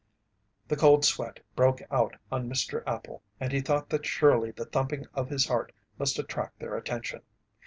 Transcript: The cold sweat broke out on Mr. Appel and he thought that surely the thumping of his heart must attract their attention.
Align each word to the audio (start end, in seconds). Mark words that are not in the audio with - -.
The 0.67 0.75
cold 0.75 1.05
sweat 1.05 1.41
broke 1.55 1.79
out 1.91 2.15
on 2.31 2.49
Mr. 2.49 2.81
Appel 2.87 3.21
and 3.39 3.53
he 3.53 3.61
thought 3.61 3.89
that 3.91 4.03
surely 4.03 4.49
the 4.49 4.65
thumping 4.65 5.05
of 5.13 5.29
his 5.29 5.45
heart 5.45 5.73
must 5.99 6.17
attract 6.17 6.57
their 6.57 6.75
attention. 6.75 7.21